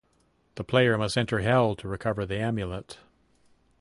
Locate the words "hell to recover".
1.41-2.25